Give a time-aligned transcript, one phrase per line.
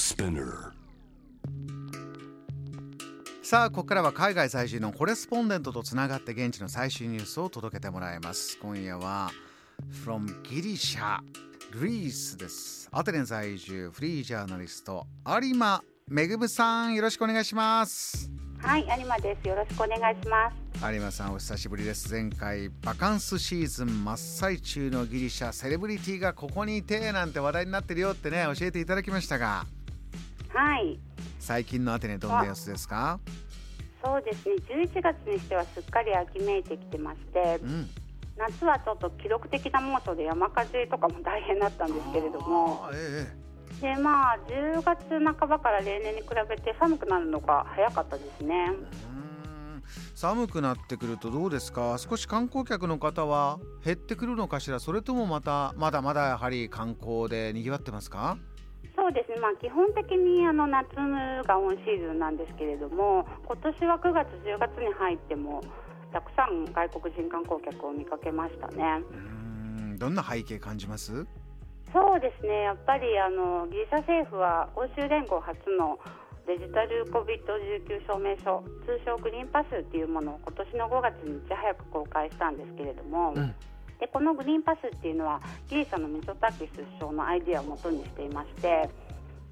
[0.00, 0.72] Spinner
[3.42, 8.58] さあここからは海外在住のコレスポンデントとつながって現地の最新ニュースを届けてもらいます。
[8.58, 9.30] 今夜は
[10.02, 11.18] From ギリシャ
[11.78, 12.88] グリースです。
[12.90, 18.30] アテネ在住フリージャーナリスト有馬めぐむさんよろしくお願いします。
[18.62, 19.48] はい、有馬です。
[19.48, 20.92] よろしくお願いします。
[20.92, 22.10] 有馬さんお久しぶりです。
[22.10, 29.66] 前回バカンスシーズン真っ最中のギリシャセレブリティがここにいてなんて話題になってるよってね教えていただきましたが
[30.52, 30.98] はい、
[31.38, 33.20] 最近のアテネどんな様子ですか？
[34.04, 34.54] そうですね。
[34.68, 37.88] 11月にしてはすっかり秋めいてきてましてう、ん。
[38.36, 43.40] 夏はちょっと記録的な猛暑で山火事とかも大変だったんですけれども、ええ
[43.80, 44.98] でまあ10月
[45.38, 48.72] 半ばから例年に比べて寒くなるのが早かったですね。
[50.14, 51.96] 寒くなってくるとどうですか？
[51.98, 54.80] 少し観光客の方は減ってくるのかしら？
[54.80, 58.36] それともまたまだまだやはり観光で賑わってますか？
[59.10, 59.40] そうですね。
[59.42, 60.86] まあ基本的にあの夏
[61.42, 65.60] がオンシーズンなんですけれども、今年は9月10月に入っても
[66.12, 69.02] たくさん外国人観光客を見かけましたね。
[69.10, 69.16] うー
[69.94, 71.26] んどんな背景感じます？
[71.92, 75.98] そうですね、やっぱりあのギリシャ政府は欧州連合初の
[76.46, 83.54] デジタル COVID-19 証明書、通称グリーンパスっていうものを今年の5月にいち早く公開したんですけれども、うん
[84.00, 88.88] でこのグリーンパスっていうのはギリシャのミチョタキス首相のアイデアをもとにしていまして、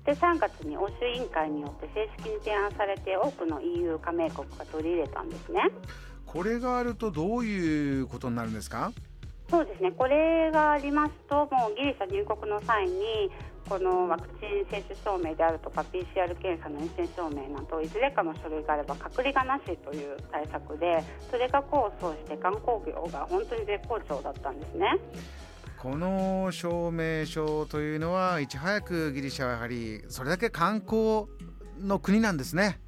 [0.06, 5.60] で3月に欧州委員会によって正式に提案されて多くの EU 加盟国が取り入れたんですね。
[6.24, 8.92] これがあるとどういうことになるんですか？
[9.50, 13.30] そうですね、これがありますと、もうギリシャ入国の際に、
[13.68, 24.98] このワクチン接種証明であるとか、PCR 検査の陰性証明など、いずれかの書類があれば、隔離がなしという対策で、それが功を奏して、観光業が本当に絶好調だったんですね。
[25.78, 31.26] この証明書というのはいち早くギリシャはやはりそれだけ観光
[31.78, 32.80] の国なんですね。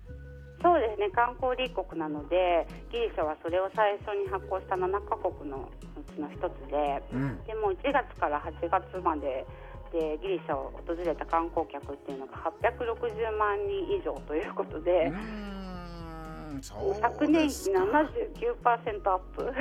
[0.60, 7.44] そうですね、観光立国なので、ギリシャはそれを最初に発行した7カ国のうちの一つで、うん。
[7.44, 9.46] でも1月から8月まで
[9.92, 19.52] でギリシャを訪れた観光客っていうのが860万人以上ということうで、ーんそう昨年比ですか79%アップ。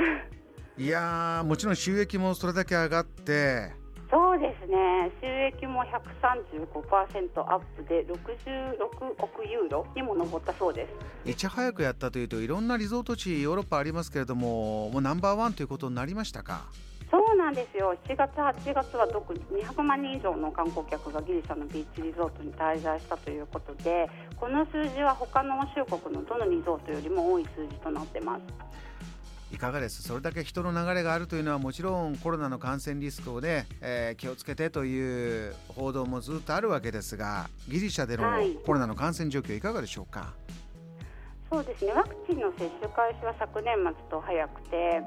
[0.78, 3.72] いやーもちろん収益もそれだけ上がって。
[4.10, 5.08] そうですね。
[5.22, 10.88] 収益も135%アップで66億ユーロにも上ったそうで
[11.24, 11.30] す。
[11.30, 16.64] いち早くやったというといろんなリゾート地ヨーロッパありますけれどももうナンバーワンということになりましたか？
[17.10, 17.96] そうなんですよ。
[18.06, 28.42] 7月8月は特に200万人以上の観光客がギリシャのビーチリゾートに滞在したということでこの数字は他の欧州国のどのリゾートよりも多い数字となってます。
[29.52, 30.04] いかがです？
[30.04, 38.52] それだけ人の流れがあるというのはもちろんコロナの感染リスクをね、えー気をつけてという報道もずっとあるわけですがギリシャでのはい。
[38.64, 40.34] コロナの感染状況いかがでしょうか、
[41.50, 41.92] そうですね。
[41.92, 45.02] ワクチンの接種開始は昨年末と早くて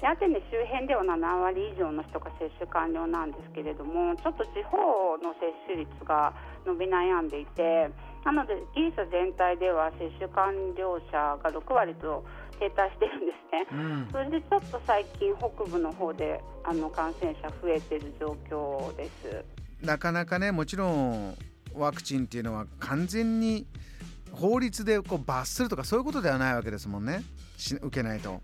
[0.00, 6.32] でアテネ周辺では7割以上の人が接種完了なんですけれどもちょっと地方の接種率が
[6.64, 7.90] 伸び悩んでいて
[8.24, 12.24] なのでギリシャ全体では接種完了者が6割と
[12.58, 13.66] 停滞してるんですね。
[13.72, 19.44] うんそれでちょっと最近北部の方であの感染者増えてる状況です。
[19.82, 21.34] なかなかねもちろん
[21.74, 23.66] ワクチンっていうのは完全に
[24.32, 27.22] 法律でこう罰するとかそういうことではないわけですもんね
[27.56, 28.40] し受けないと。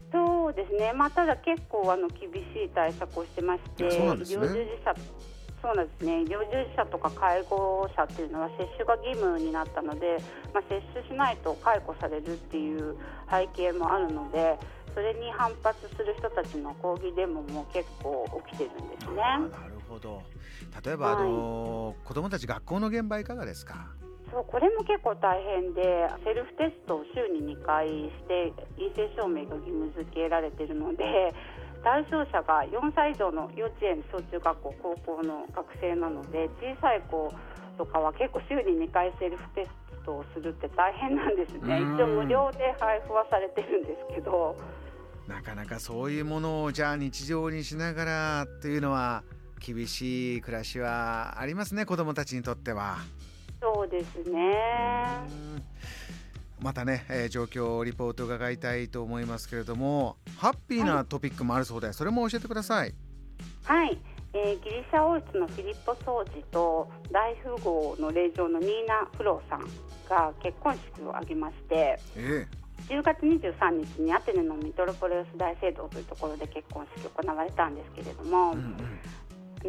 [0.57, 4.45] ですね、まあ、ただ結構あの厳しい対策をしてまして、医療従事
[4.85, 4.95] 者
[5.63, 6.23] そうなんですね。
[6.23, 10.17] 医療従事者とか介護者っていうのは接種が義務になったので、
[10.55, 12.97] まあ、接種しないと解雇されるっていう
[13.31, 14.59] 背景もあるので
[14.95, 19.23] それに反発する人たちの抗議デモも結構起きてるんですね。
[19.23, 20.23] あなるほど。
[20.85, 23.89] 例えば、あの子どもたち学校の現場いかがですか？
[24.31, 25.83] そうこれも結構大変で
[26.25, 31.33] セルフテストを週に2回して陰性証明が義務付けられているので
[31.83, 37.33] 対象者が4歳以上の幼稚園小中学校高校の学生なので小さい子
[37.79, 41.79] とかは結構週に2回セルフテストをするって大変なんですね。
[41.79, 41.95] うん。
[41.95, 44.57] 一応無料で配布はされてるんですけど。
[45.29, 49.25] なかなかそういうものをじゃあ日常にしながらっていうのは
[49.59, 52.99] 厳しい暮らしはありますね子どもたちにとっては。
[53.87, 54.57] そうですね。
[55.29, 55.63] うん。
[56.61, 62.95] またね、えー状況をリポート伺いたいと思いますけれどもハッピーなトピックもあるそうで、それも教えてください。
[63.65, 63.99] はい、
[64.33, 69.61] えーギリシャ王室のフィリッポ総司と大富豪の令嬢のニーナ・フローさん
[70.09, 72.47] が結婚式を挙げましてえ
[72.89, 78.77] 10月23日にアテネのミトロポレウス大聖堂というところで結婚式が行われたんですけれども、えうんうん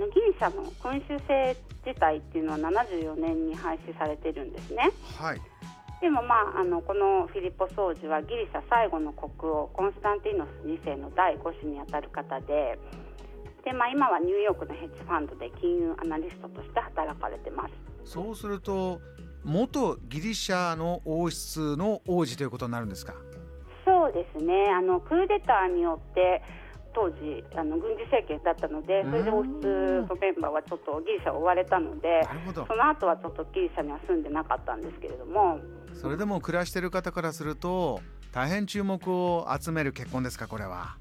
[0.05, 4.91] ギリシャの君主制自体っていうのは74年に廃止されてるんですね。
[5.19, 5.41] はい。
[5.99, 12.77] でもまああのこのフィリポ総司はギリシャ最後の国王コンスタンティノス2世の第5子にあたる方で
[13.65, 17.73] で、まあ、今はニューヨークのヘッジファンドで金融アナリストとして働かれてます。
[18.05, 19.01] そうすると
[19.44, 23.13] 元ギリシャの王室の王子ということになるんですか？
[23.83, 24.69] そうですね。
[24.69, 26.44] あのクーデターによって
[26.97, 29.61] 当時あの軍事政権だったのでそれで王室
[30.09, 32.65] のメンバーはちょっとギリシャを追われたのでなるほど。
[32.65, 35.59] その後はちょっとギリシャには住んでなかったんですけれども。
[35.94, 38.01] それでも暮らしている方からすると
[38.33, 40.97] 大変注目を集める結婚ですかこれは。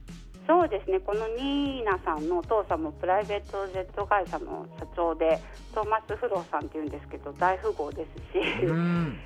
[0.46, 1.00] そうですね。
[1.00, 5.40] このニーナさんのお父さんもプライベートジェット会社の社長で
[5.74, 9.18] トーマス・フローさんっていうんですけど大富豪ですし、うん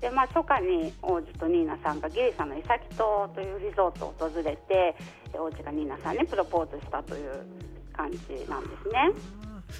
[0.00, 4.94] でまあ、初夏に王子とニーナさんがギリシャのイサキ島というリゾートを訪れて
[5.34, 7.46] 王子がニーナさんにプロポーズしたという
[7.94, 9.10] 感じなんですね。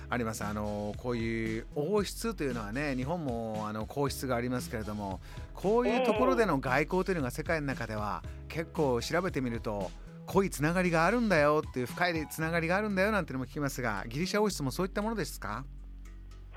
[0.09, 0.43] あります。
[0.43, 5.21] あのこういう王室というのはね日本もあの皇室がありますけれども
[5.55, 9.91] こういうところでの外交というのが世界の中では結構調べてみると
[10.27, 15.65] 濃いつながりがあるんだよっていう深いつながりがあるんだよなんていうのも聞きますがギリシャ王室もそういったものですか？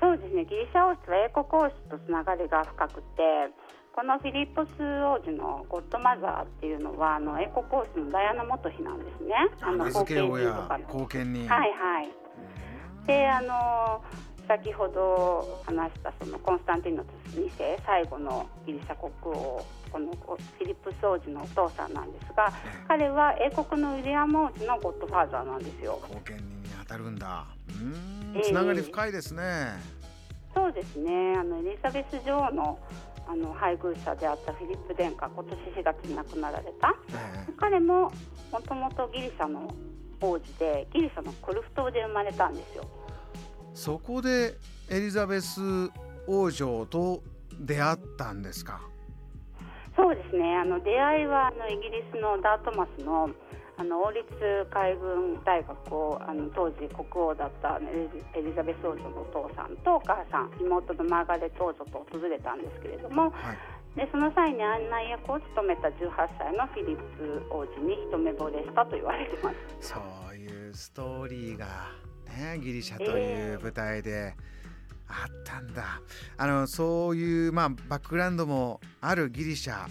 [0.00, 3.52] そうですねギリシャ王室は英国王室とつながりが深くて
[3.94, 9.34] このフィリッポス王子のゴッドマザーっていうのはあの英国王室のダイアナ元妃なんですね。
[9.60, 12.08] あの後見人と親かの後見人はいはい。
[13.06, 14.02] であの
[14.46, 22.52] 先ほど話したそのコンスタンティノス2世最後のギリシャ国王このフィリップス王子のお父さんなんですが
[22.88, 26.00] 彼は英国のウィリアム王子のゴッドファーザーなんですよ。
[26.02, 27.44] 後見人に当たるんだ
[28.42, 29.72] つながり深いですね、
[30.54, 31.36] そうですね。
[31.36, 32.78] あのエリザベス女王の
[33.26, 36.94] あの配偶者であったフィリップ殿下今年4月に亡くなられた。
[37.10, 37.52] ええ。
[37.56, 38.12] 彼も
[38.50, 39.72] もともとギリシャの
[40.20, 42.84] 王子でギリシャのコルフ島で生まれたんですよ。
[43.72, 44.54] そこで
[44.90, 45.60] エリザベス
[46.26, 47.22] 王女と
[47.60, 48.80] 出会ったんですか？
[49.96, 50.56] そうですね。
[50.56, 53.30] あの出会いはあのイギリスのダートマスの
[53.80, 54.28] あの王立
[54.70, 57.80] 海軍大学をあの当時国王だった
[58.36, 63.58] エリザベス王女のお父さんとお母さん妹のマーガレット王女と訪れたんですけれどもはい。
[63.96, 65.92] でその際に案内役を務めた18
[66.38, 69.50] 歳のフィリップ王子に一目惚れしたと言われてま
[69.80, 69.88] す。
[69.88, 69.98] そ
[70.30, 71.66] ういうストーリーが
[72.28, 74.34] ねギリシャという舞台で
[75.08, 76.00] あったんだ、
[76.36, 79.88] あのそういうまあバックグラウンドもあるギリシャ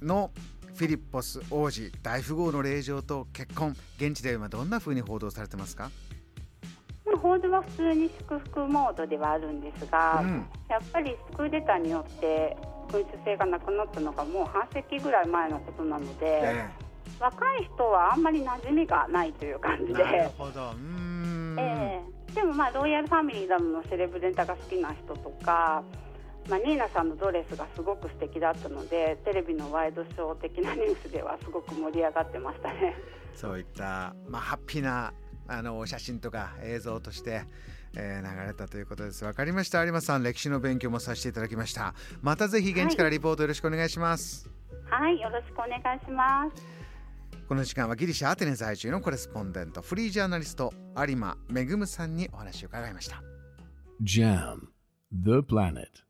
[0.00, 0.30] の
[0.76, 3.74] フィリッポス王子大富豪の令嬢と結婚。
[3.96, 5.90] 現地では今どんな風に報道されてますか、
[7.06, 10.46] まあ報道は普通に祝福モードではあるんですが、うん。
[10.68, 12.54] やっぱりクーデターによって
[12.90, 16.68] 君主制がなくなったのがもう半世紀ぐらい前のことなので、え
[17.18, 20.74] 若い人はあんまり馴染みがないという感じで、えなるほど。
[21.58, 22.02] え
[22.34, 25.82] でもまあロイヤルファミリーなどのセレブレンタが好きな人とか、
[26.48, 32.94] まあ、ニーナさんのドレスがすごく素敵だったのでテレビのワイドショー的なニュースではすごく盛り上がってましたね。
[33.34, 35.12] そういった、まあ、ハッピーな
[35.48, 37.42] あの写真とか映像として、
[37.96, 39.24] えー流れたということです。
[39.24, 39.82] わかりました。
[39.84, 41.94] 有馬さん、歴史の勉強もさせていただきました。
[42.20, 44.50] またぜひ現地からリポートよろしくお願いします。
[44.90, 46.62] はい、よろしくお願いします。
[47.48, 53.22] この時間はギリシャ・アテネ在住のコレスポンデント、フリージャーナリスト、有馬めぐむさんにお話を伺いました。
[54.02, 54.68] Jam,
[55.12, 56.05] the planet.